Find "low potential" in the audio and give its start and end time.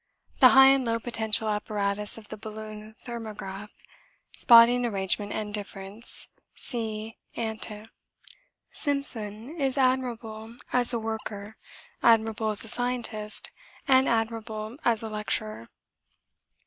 0.83-1.47